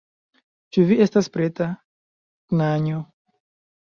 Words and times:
Ĉu 0.77 0.85
vi 0.91 0.95
estas 1.05 1.29
preta, 1.35 1.67
knanjo? 2.55 3.03